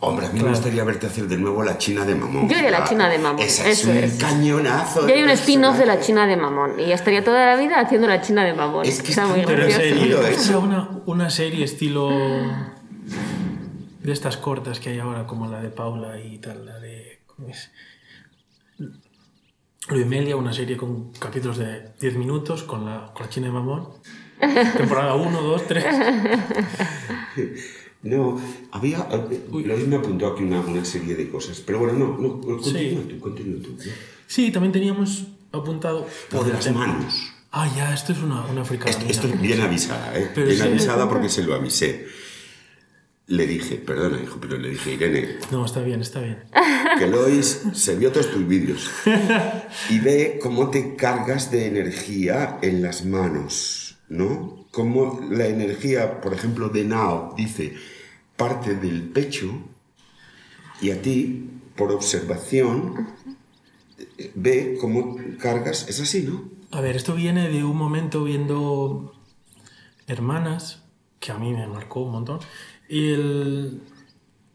[0.05, 0.55] Hombre, a mí me Claro.
[0.57, 2.49] gustaría verte hacer de nuevo la China de Mamón.
[2.49, 4.15] Yo haría la China de Mamón, Esa es eso un es.
[4.15, 5.09] cañonazo.
[5.09, 6.01] Y hay un spin-off de la.
[6.01, 8.85] China de Mamón y estaría toda la vida haciendo la China de Mamón.
[8.85, 10.43] Es que Está muy pero en gracioso.
[10.43, 12.11] sea, una, una serie estilo
[14.01, 17.21] de estas cortas que hay ahora, como la de Paula y tal, la de.
[17.27, 17.71] ¿Cómo es?
[19.89, 23.47] Lo de Melia, una serie con capítulos de 10 minutos con la, con la China
[23.47, 23.89] de Mamón.
[24.77, 25.85] Temporada 1, 2, 3.
[28.03, 28.41] No,
[28.73, 29.07] había.
[29.51, 31.61] Luis me apuntó aquí una, una serie de cosas.
[31.65, 33.07] Pero bueno, no, no continúa Sí.
[33.09, 33.71] tú, continúa tú.
[33.73, 33.93] ¿no?
[34.27, 36.07] Sí, también teníamos apuntado.
[36.33, 37.15] Lo de las manos.
[37.53, 38.63] Ah, ya, esto es una, una.
[38.63, 40.31] Esto, esto es bien avisada, ¿eh?
[40.35, 40.67] Pero bien sí.
[40.67, 42.07] avisada porque se lo avisé.
[43.29, 46.39] Le dije, perdona, hijo, pero le dije, Irene, No, está bien, está bien.
[46.99, 48.91] que Lois se vio todos tus vídeos
[49.91, 54.62] y ve cómo te cargas de energía en las manos, ¿no?
[54.73, 57.77] Cómo la energía, por ejemplo, de Nao dice,
[58.37, 59.53] parte del pecho
[60.81, 63.07] y a ti, por observación,
[64.35, 66.51] ve cómo cargas, es así, ¿no?
[66.77, 69.15] A ver, esto viene de un momento viendo
[70.07, 70.83] Hermanas,
[71.21, 72.41] que a mí me marcó un montón.
[72.89, 73.83] Y el...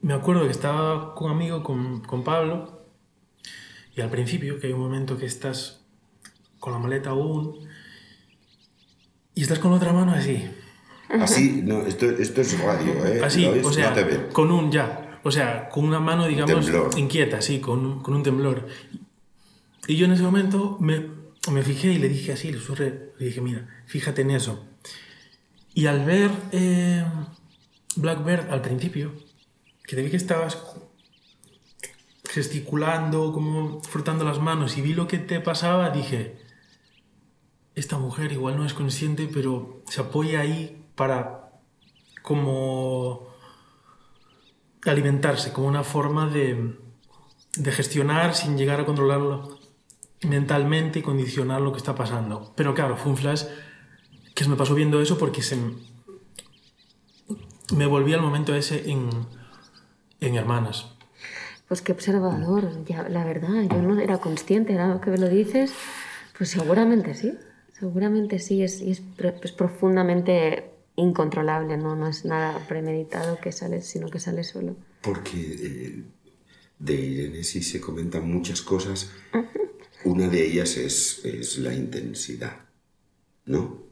[0.01, 2.82] me acuerdo que estaba con un amigo, con, con Pablo,
[3.95, 5.82] y al principio, que hay un momento que estás
[6.60, 7.67] con la maleta aún,
[9.38, 10.43] y estás con otra mano así.
[11.10, 13.21] Así, no, esto, esto es radio, ¿eh?
[13.23, 15.19] Así, o sea, no te con un ya.
[15.23, 16.97] O sea, con una mano, digamos, temblor.
[16.97, 18.67] inquieta, sí, con, con un temblor.
[19.88, 21.06] Y yo en ese momento me,
[21.52, 24.65] me fijé y le dije así, le susurré, le dije, mira, fíjate en eso.
[25.76, 27.06] Y al ver eh,
[27.95, 29.13] Blackbird al principio,
[29.84, 30.58] que te vi que estabas
[32.28, 36.46] gesticulando, como frotando las manos, y vi lo que te pasaba, dije,
[37.78, 41.52] esta mujer igual no es consciente, pero se apoya ahí para
[42.24, 43.28] como
[44.84, 46.76] alimentarse, como una forma de,
[47.66, 49.60] gestionar sin llegar a controlarlo
[50.24, 52.52] mentalmente y condicionar lo que está pasando.
[52.56, 53.44] Pero claro, fue un flash
[54.34, 55.58] que me pasó viendo eso porque se
[57.76, 59.08] me volví al momento ese en,
[60.20, 60.88] en Hermanas.
[61.68, 65.74] Pues qué observador, ya, la verdad, yo no era consciente, ahora que me lo dices,
[66.38, 67.38] pues seguramente sí,
[67.80, 69.02] seguramente sí, es, y es,
[69.44, 71.96] es profundamente incontrolable, ¿no?
[71.96, 74.76] no es nada premeditado que sale, sino que sale solo.
[75.02, 76.04] Porque eh,
[76.80, 79.12] de Irene sí se comentan muchas cosas.
[80.04, 82.58] Una de ellas es, es la intensidad,
[83.46, 83.84] ¿no?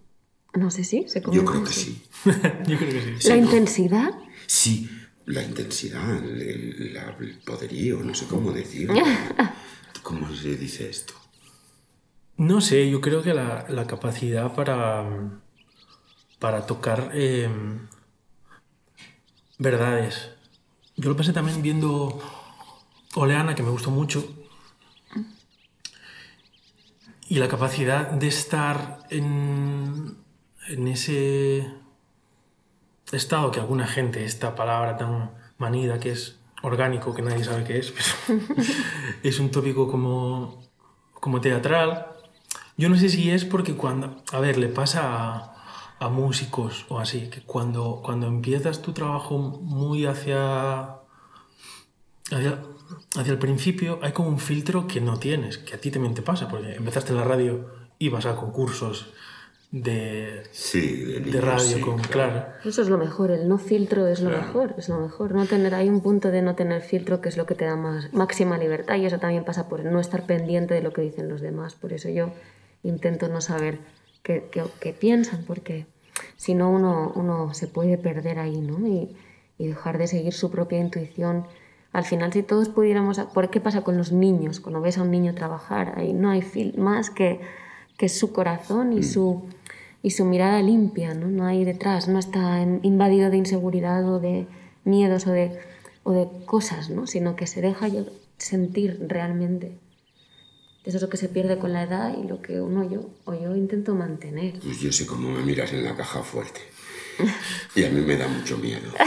[0.55, 1.81] No sé si se Yo comenta creo que así.
[1.83, 2.03] sí.
[2.67, 3.27] Yo creo que sí.
[3.29, 4.09] La intensidad,
[4.47, 4.89] Sí,
[5.25, 8.95] la intensidad, el, el- la- el poderío, no sé cómo decirlo.
[10.03, 11.13] ¿Cómo se dice esto?
[12.37, 15.05] No sé, yo creo que la, la capacidad para,
[16.39, 17.49] para tocar eh,
[19.57, 20.31] verdades.
[20.97, 22.19] Yo lo pensé también viendo
[23.15, 24.25] Oleana, que me gustó mucho.
[27.27, 30.17] Y la capacidad de estar en,
[30.67, 31.73] en ese
[33.11, 37.79] estado que alguna gente, esta palabra tan manida que es orgánico, que nadie sabe qué
[37.79, 38.41] es, pero
[39.23, 40.61] es un tópico como,
[41.13, 42.14] como teatral.
[42.77, 45.55] Yo no sé si es porque cuando, a ver, le pasa a,
[45.99, 50.81] a músicos o así, que cuando, cuando empiezas tu trabajo muy hacia,
[52.31, 52.59] hacia,
[53.17, 56.21] hacia el principio, hay como un filtro que no tienes, que a ti también te
[56.21, 59.13] pasa, porque empezaste en la radio, ibas a concursos
[59.71, 62.45] de, Sí, de, de radio, sí, con, claro.
[62.63, 64.45] eso es lo mejor, el no filtro es lo Claro.
[64.47, 65.33] mejor, es lo mejor.
[65.33, 67.75] No tener, hay un punto de no tener filtro que es lo que te da
[67.75, 71.27] más, máxima libertad y eso también pasa por no estar pendiente de lo que dicen
[71.29, 71.75] los demás.
[71.75, 72.31] Por eso yo
[72.87, 73.79] intento no saber
[74.23, 75.85] qué, qué- qué piensan, porque
[76.37, 78.87] si no uno, uno se puede perder ahí, ¿no?
[78.87, 79.15] Y,
[79.57, 81.45] y dejar de seguir su propia intuición.
[81.93, 83.19] Al final, si todos pudiéramos...
[83.33, 84.59] ¿Por qué pasa con los niños?
[84.59, 86.43] Cuando ves a un niño trabajar, ahí no hay
[86.77, 87.39] más que,
[87.97, 89.43] que su corazón y su,
[90.03, 91.27] y su mirada limpia, ¿no?
[91.27, 94.45] No hay detrás, no está invadido de inseguridad o de
[94.83, 95.57] miedos o de,
[96.03, 97.07] o de cosas, ¿no?
[97.07, 97.87] Sino que se deja
[98.37, 99.77] sentir realmente.
[100.85, 103.33] Eso es lo que se pierde con la edad y lo que uno yo o
[103.33, 104.59] yo intento mantener.
[104.59, 106.61] Pues yo sé cómo me miras en la caja fuerte.
[107.75, 108.91] Y a mí me da mucho miedo.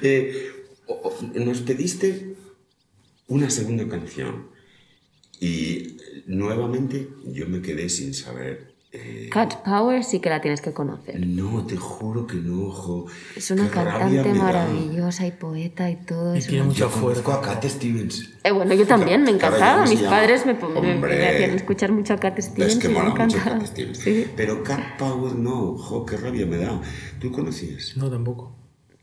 [0.00, 0.50] Eh,
[1.34, 2.34] nos pediste
[3.26, 4.48] una segunda canción.
[5.40, 5.96] Y
[6.26, 8.67] nuevamente yo me quedé sin saber.
[8.90, 11.20] Eh, Cat Power sí que la tienes que conocer.
[11.26, 13.06] no, te juro que no, ojo.
[13.36, 16.34] Es una Qué cantante maravillosa y poeta y todo.
[16.34, 17.34] Y es tiene una- mucha fuerza.
[17.34, 18.30] a Cat Stevens.
[18.44, 19.74] Eh, bueno, yo también, me encantaba.
[19.84, 22.86] ¿cómo se Mis padres me, me- me hacían escuchar mucho a Cat Stevens Es que
[22.86, 23.58] y me mola mucho encantaba.
[23.58, 23.98] Cat Stevens.
[23.98, 24.26] Sí.
[24.36, 26.80] Pero Cat Power no, jo, qué rabia me da.
[27.20, 27.94] ¿Tú conocías?
[27.96, 28.54] No, tampoco.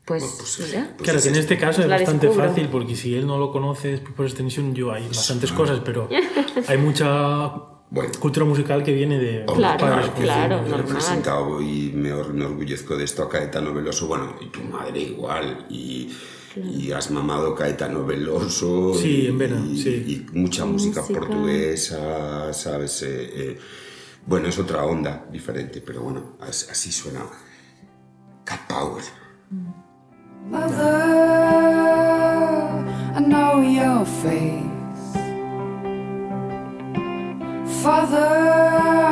[0.04, 0.88] Pues, Pues, mira.
[0.96, 2.48] pues Claro, que en este caso es bastante descubro.
[2.48, 6.08] fácil porque si él no lo conoce después por extensión, yo hay bastantes cosas, pero
[6.68, 7.50] hay mucha
[7.88, 8.10] Bueno.
[8.18, 10.10] cultura musical que viene de Claro, padres.
[10.20, 10.56] claro.
[10.62, 10.86] Yo he normal.
[10.86, 14.08] presentado y me, or- me orgullezco de esto a Caetano Veloso.
[14.08, 15.66] Bueno, y tu madre igual.
[15.70, 16.10] Y,
[16.56, 18.92] y has mamado Caetano Veloso.
[18.94, 20.26] Sí, y, en Vera, y- sí.
[20.32, 21.20] y mucha música, Música.
[21.20, 23.02] portuguesa, ¿sabes?
[23.02, 23.58] Eh, eh,
[24.26, 27.20] bueno, es otra onda diferente, pero bueno, as- así suena.
[28.44, 29.02] Cat Power.
[31.86, 32.84] Mother,
[33.16, 34.65] I know your face.
[37.82, 39.05] Father,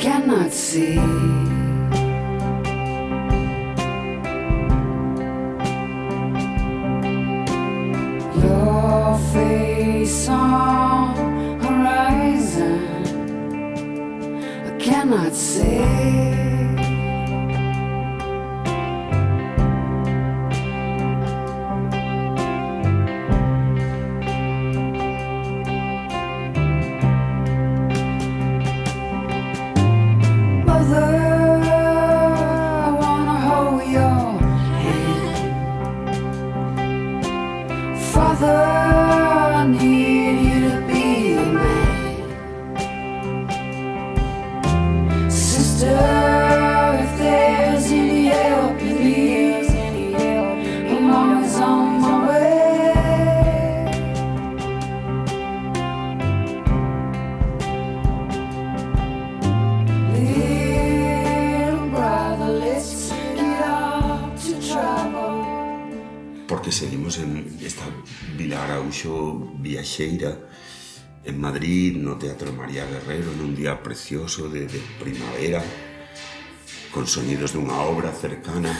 [0.00, 0.94] cannot see.
[8.42, 12.80] Your face on horizon
[14.66, 16.49] I cannot see
[72.20, 75.64] Teatro María Guerrero, nun día precioso de, de primavera,
[76.92, 78.70] con sonidos dunha obra cercana.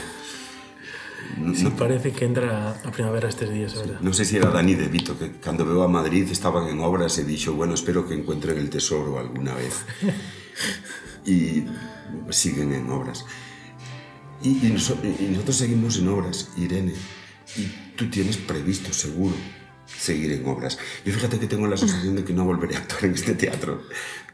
[1.41, 4.01] Non, Sí, parece que entra a primavera estes días, verdad?
[4.05, 7.17] non sei se era Dani De Vito que cando veo a Madrid estaban en obras
[7.17, 9.73] e dixo, bueno, espero que encuentren el tesoro alguna vez.
[11.25, 11.65] y
[12.35, 13.25] siguen en obras.
[14.43, 16.97] Y, y noso- y nosotros seguimos en obras, Irene.
[17.57, 19.37] Y tú tienes previsto, seguro,
[19.99, 20.79] seguir en obras.
[21.05, 23.83] Yo fíjate que tengo la sensación de que no volveré a actuar en este teatro.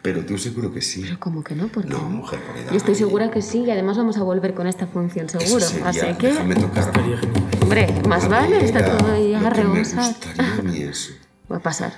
[0.02, 1.02] Pero tú seguro que sí.
[1.02, 1.88] Pero como que no, ¿por qué?
[1.90, 2.70] No, mujer, por edad.
[2.70, 5.64] Yo estoy segura que sí, y además vamos a volver con esta función, Eso seguro.
[5.64, 6.92] sería- Así que, Déjame tocar.
[7.62, 9.40] Hombre, más vale, está todo ahí a
[10.90, 11.12] eso.
[11.50, 11.92] Va a pasar.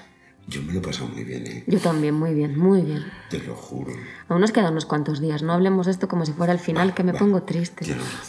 [0.48, 1.64] Yo me lo he pasado muy bien, ¿eh?
[1.66, 3.04] Yo también, muy bien, muy bien.
[3.28, 3.92] Te lo juro.
[4.28, 6.94] Aún nos quedan unos cuantos días, no hablemos de esto como si fuera el final,
[6.94, 7.84] que me pongo triste.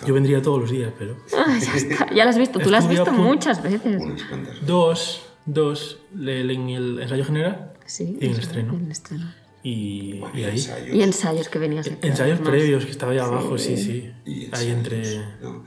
[0.05, 1.15] Yo vendría todos los días, pero...
[1.47, 4.01] Ay, ya está, ya lo has visto, tú lo has visto muchas veces.
[4.03, 4.65] Unas cuantas.
[4.65, 8.73] Dos, dos, en el ensayo general Sí, y en el estreno.
[8.73, 9.33] en el estreno.
[9.63, 10.51] Y, Bueno, y ahí.
[10.51, 10.95] ensayos.
[10.95, 12.49] Y ensayos que venías a hacer, Ensayos más.
[12.49, 14.11] previos, que estaba ahí abajo, sí, sí.
[14.25, 15.19] Y Ahí entre...
[15.41, 15.63] ¿no?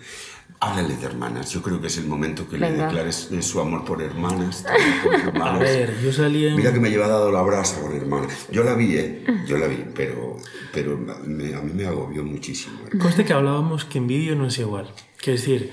[0.65, 1.51] Háblale de hermanas.
[1.51, 2.87] Yo creo que es el momento que le Venga.
[2.87, 4.65] declares eh, su amor por hermanas.
[5.35, 6.55] por A ver, yo salí en...
[6.57, 8.47] Mira que me lleva dado la brasa con hermanas.
[8.53, 9.25] Yo la vi, ¿eh?
[9.47, 10.37] Yo la vi, pero,
[10.73, 12.79] pero me- a mí me agobió muchísimo.
[12.87, 12.97] ¿eh?
[12.97, 14.89] Conste que hablábamos que en vídeo no es igual.
[15.21, 15.73] Quiero decir,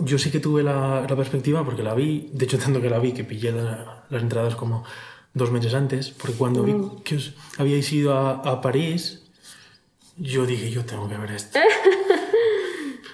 [0.00, 2.98] yo sí que tuve la, la perspectiva porque la vi, de hecho tanto que la
[2.98, 4.84] vi que pillé la- las entradas como
[5.32, 6.74] dos meses antes, porque cuando vi
[7.04, 9.22] que os habíais ido a, a París,
[10.18, 11.58] yo dije, yo tengo que ver esto.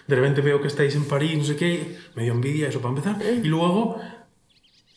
[0.07, 2.95] De repente veo que estáis en París, no sé qué, me dio envidia eso para
[2.95, 4.01] empezar, y luego,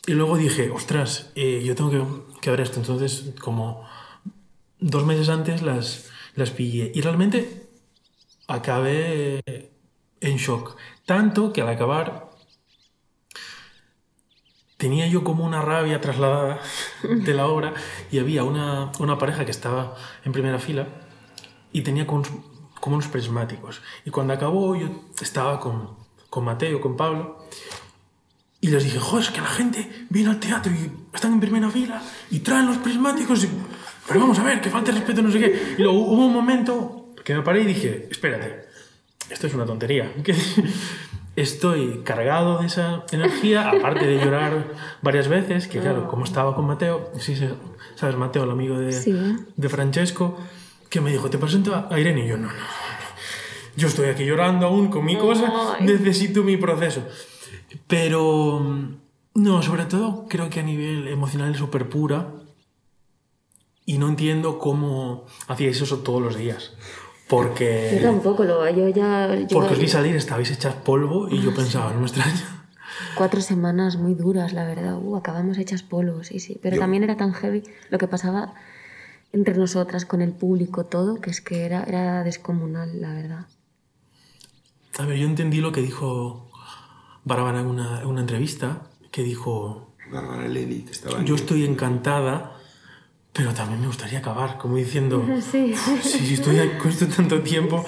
[0.05, 2.79] y luego dije, ostras, eh, yo tengo que, que ver esto.
[2.79, 3.85] Entonces, como
[4.79, 6.91] dos meses antes las, las pillé.
[6.93, 7.69] Y realmente
[8.47, 9.41] acabé
[10.21, 10.75] en shock.
[11.05, 12.29] Tanto que al acabar
[14.77, 16.61] tenía yo como una rabia trasladada
[17.03, 17.73] de la obra
[18.11, 20.87] y había una, una pareja que estaba en primera fila
[21.73, 22.07] y tenía
[22.79, 23.81] como unos prismáticos.
[24.05, 24.87] Y cuando acabó yo
[25.21, 25.89] estaba con,
[26.29, 27.39] con Mateo, con Pablo,
[28.59, 31.69] y les dije, joder, es que la gente viene al teatro y están en primera
[31.69, 33.49] fila y traen los prismáticos y...
[34.07, 35.75] Pero vamos a ver, que falta de respeto, no sé qué.
[35.77, 38.65] Y luego hubo un momento que me paré y dije, espérate,
[39.29, 40.11] esto es una tontería.
[41.35, 46.65] Estoy cargado de esa energía, aparte de llorar varias veces, que claro, como estaba con
[46.65, 47.35] Mateo, sí,
[47.95, 49.15] sabes, Mateo, el amigo de, Sí.
[49.55, 50.35] de Francesco,
[50.97, 52.65] que me dijo, te presento a Irene y yo, no, no, no, no.
[53.75, 55.85] Yo estoy aquí llorando aún con mi cosa, Ay.
[55.85, 57.03] necesito mi proceso.
[57.85, 58.59] Pero,
[59.35, 62.29] no, sobre todo creo que a nivel emocional es súper pura
[63.85, 66.71] y no entiendo cómo hacíais eso todos los días.
[66.73, 66.79] Yo
[67.29, 69.35] Porque, tampoco, lo, yo ya...
[69.35, 72.65] Yo, porque os vi salir, estabais hechas polvo y yo pensaba, no me extraña.
[73.15, 74.97] Cuatro semanas muy duras, la verdad.
[74.97, 76.57] Uh, acabamos hechas polvo, sí, sí.
[76.63, 78.55] Pero Yo- también era tan heavy lo que pasaba
[79.33, 83.45] entre nosotras, con el público, todo, que es que era, era descomunal, la verdad.
[84.99, 86.49] A ver, yo entendí lo que dijo
[87.23, 91.65] Bárbara en una, en una entrevista, que dijo, Bárbara Leni, que estaba en- yo estoy
[91.65, 92.53] encantada,
[93.33, 95.75] pero también me gustaría acabar, como diciendo, Sí.
[96.01, 97.83] si si estoy ahí con esto tanto tiempo,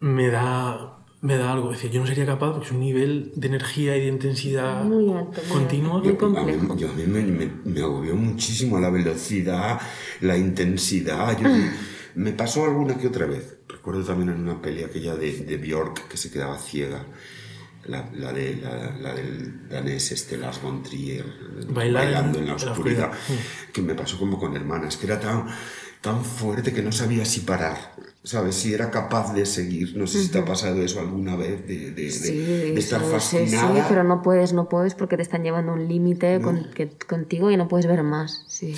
[0.00, 1.70] me da, me da algo.
[1.72, 4.84] Es decir, yo no sería capaz porque es un nivel de energía y de intensidad
[4.84, 5.96] Muy alto, muy continua.
[5.96, 6.28] alto.
[6.28, 6.76] Muy A mí, complejo.
[6.76, 9.80] yo, a mí me, me- me agobió muchísimo la velocidad,
[10.20, 11.38] la intensidad.
[11.40, 11.48] Yo,
[12.14, 13.56] me pasó alguna que otra vez.
[13.68, 17.04] Recuerdo también en una peli aquella de, de Björk que se quedaba ciega.
[17.86, 21.24] La, la de, la, la del danés este Lars von Trier,
[21.68, 23.44] Bailar en- bailando en la en la oscuridad, oscuridad.
[23.72, 25.46] que me pasó como con hermanas, que era tan,
[26.00, 28.54] tan fuerte que no sabía si parar, ¿sabes?
[28.54, 29.96] Si era capaz de seguir.
[29.96, 33.02] No sé si te ha pasado eso alguna vez, de, de- de- Sí, de estar
[33.02, 33.86] eso, sí, sí, fascinada.
[33.88, 37.56] pero no puedes, no puedes porque te están llevando un límite con- que- contigo y
[37.56, 38.74] no puedes ver más, sí.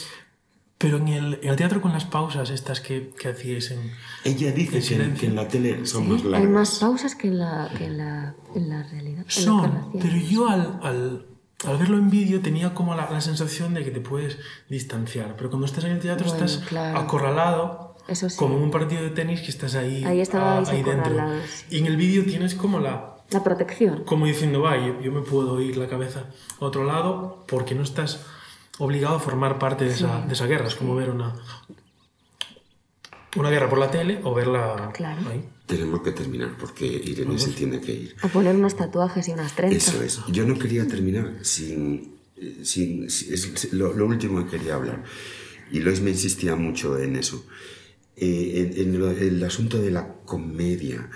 [0.81, 3.81] Pero en el, en el teatro con las pausas estas que, que hacíais en...
[4.25, 5.21] Ella dice En que, silencio.
[5.21, 6.41] que en la tele son más largas.
[6.41, 9.23] Hay más pausas que en la, que en la, en la realidad.
[9.23, 10.03] en la Son, encarnación.
[10.05, 11.27] pero yo al, al,
[11.67, 14.39] al verlo en vídeo tenía como la, la sensación de que te puedes
[14.69, 15.35] distanciar.
[15.37, 16.99] Pero cuando estás en el teatro Bueno, estás claro.
[16.99, 18.37] acorralado, Eso sí.
[18.37, 21.17] como en un partido de tenis que estás ahí, Ahí ah, ahí dentro.
[21.71, 23.15] Y en el vídeo tienes como la...
[23.31, 24.05] La protección.
[24.05, 26.27] Como diciendo, va, yo, yo me puedo ir la cabeza
[26.61, 28.25] a otro lado porque no estás
[28.79, 30.67] obligado a formar parte de esa, de esa guerra.
[30.69, 31.35] Es como ver una,
[33.37, 35.21] una guerra por la tele o verla Claro.
[35.31, 35.49] ahí.
[35.69, 38.17] Tenemos que terminar porque Irene se tiene que ir.
[38.23, 39.95] O poner unos tatuajes y unas trenzas.
[39.95, 40.21] Eso es.
[40.33, 42.15] Yo no quería terminar sin...
[42.37, 45.05] eh, sin, sin- es lo, lo último que quería hablar.
[45.71, 47.45] Y Lois me insistía mucho en eso.
[48.17, 51.11] Eh, en, en lo- el asunto de la comedia.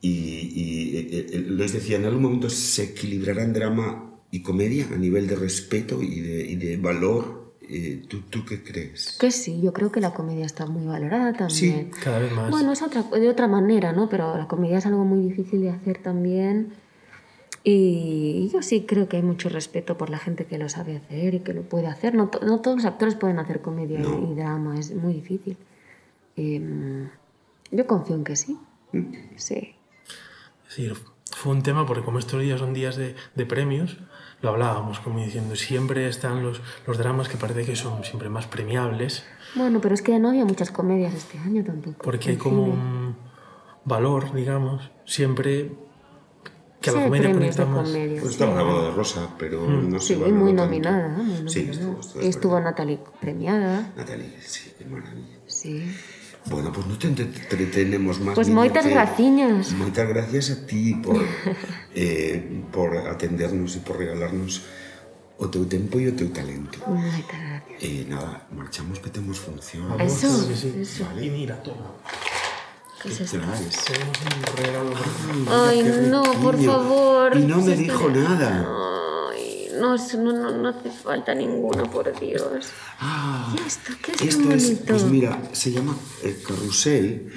[0.00, 4.88] Y, y, eh, eh, Lois decía, en algún momento se equilibrará en drama y comedia
[4.92, 7.43] a nivel de respeto y de, y de valor.
[7.68, 9.16] Eh, ¿tú, ¿Tú qué crees?
[9.18, 11.90] Que sí, yo creo que la comedia está muy valorada también.
[12.02, 12.50] Cada vez más.
[12.50, 14.08] Bueno, es otra, de otra manera, ¿no?
[14.08, 16.72] Pero la comedia es algo muy difícil de hacer también.
[17.62, 21.34] Y yo sí creo que hay mucho respeto por la gente que lo sabe hacer
[21.34, 22.14] y que lo puede hacer.
[22.14, 25.56] No, to- no todos los actores pueden hacer comedia y- y drama, es muy difícil.
[26.36, 27.08] Em,
[27.70, 28.58] yo confío en que sí.
[29.36, 29.74] Sí.
[30.68, 30.90] Sí,
[31.34, 33.98] fue un tema porque como estos días son días de, de premios,
[34.44, 38.46] lo hablábamos como diciendo, siempre están los, los dramas que parece que son siempre más
[38.46, 39.24] premiables,
[39.56, 41.96] Bueno, pero es que no había muchas comedias este año tampoco.
[42.04, 42.74] porque hay como cine.
[42.76, 43.16] un
[43.84, 45.72] valor, digamos, siempre
[46.80, 47.88] que a Sí, la hay comedia conecta más.
[47.88, 48.20] comedia.
[48.20, 48.42] Pues sí.
[48.42, 51.08] estaba la boda de Rosa, pero no se Sí, muy nominada.
[51.08, 51.48] muy nominada.
[51.48, 52.60] Sí, estuvo, estuvo, estuvo.
[52.60, 53.92] Natalie premiada.
[53.96, 55.38] Natalie, sí, qué maravilla.
[55.46, 55.90] Sí.
[56.46, 58.36] Bueno, pois pues non te entretenemos máis.
[58.36, 59.72] Pois pues moitas graciñas.
[59.72, 61.16] Moitas gracias a ti por,
[61.96, 64.60] eh, por atendernos e por regalarnos
[65.40, 66.84] o teu tempo e o teu talento.
[66.84, 67.80] Moitas gracias.
[67.80, 69.88] E eh, nada, marchamos que temos función.
[69.96, 70.68] Eso, sí, sí.
[70.76, 71.08] eso.
[71.08, 71.24] Vale.
[71.24, 71.96] E mira, toma.
[73.00, 73.40] ¿Qué es esto?
[73.40, 73.64] Ay,
[75.48, 75.78] Ay
[76.12, 77.36] no, por favor.
[77.36, 78.68] Y no me dijo nada.
[78.68, 78.93] No.
[79.78, 82.66] No, no, no, no hace falta ninguno, por Dios.
[83.00, 87.32] Ah, ¿Y esto qué es esto tan es, pues mira, se llama El Carrusel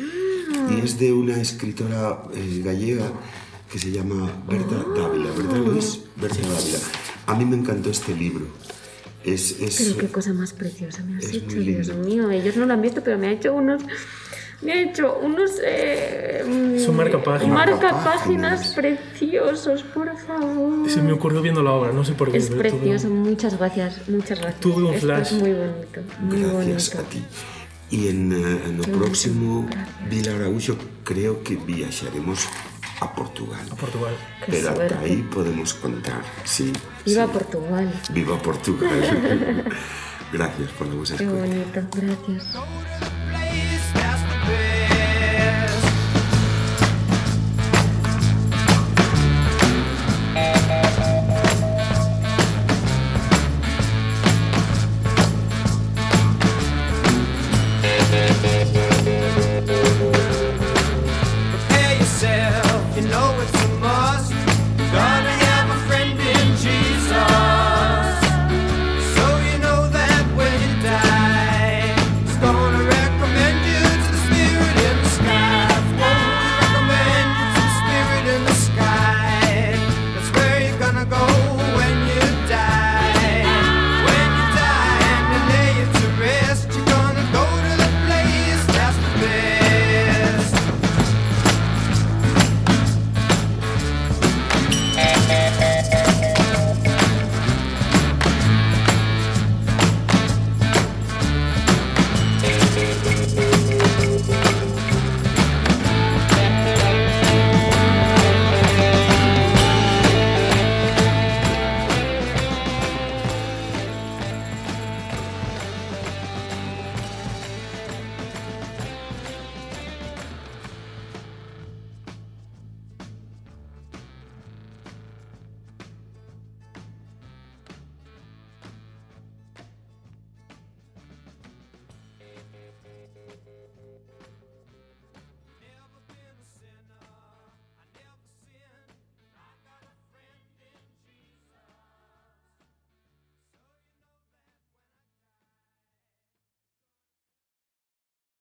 [0.69, 3.11] y es de una escritora eh, gallega
[3.71, 6.01] que se llama Berta Dávila, ¿verdad Luis?
[6.15, 6.79] Berta Dávila.
[7.25, 8.47] A mí me encantó este libro.
[9.23, 12.31] Es, es, Pero qué cosa más preciosa me has hecho, Dios mío.
[12.31, 13.81] Ellos no lo han visto, pero me ha hecho unos.
[14.61, 15.51] Me ha hecho unos.
[15.63, 17.53] Eh, Son marcapáginas.
[17.53, 20.89] marcapáginas preciosos, por favor.
[20.89, 22.37] Se me ocurrió viendo la obra, no sé por qué.
[22.37, 24.59] Es tuve- precioso, muchas gracias, muchas gracias.
[24.61, 25.27] Tuve un Esto flash.
[25.27, 26.97] Es muy bonito, muy Gracias bonito.
[26.99, 27.25] a ti.
[27.91, 29.67] Y en, eh, en o próximo.
[30.09, 32.47] Vila Araújo creo que viajaremos
[32.99, 33.61] a Portugal.
[33.71, 34.15] A Portugal.
[34.43, 36.73] Qué Pero hasta ahí podemos contar, sí.
[37.05, 37.31] Viva sí.
[37.31, 37.93] Portugal.
[38.11, 38.89] Viva Portugal.
[40.33, 42.55] Gracias por la vuestra Qué bonito, gracias.